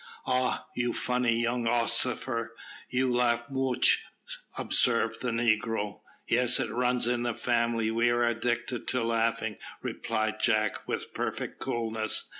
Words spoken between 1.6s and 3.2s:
ossifer, you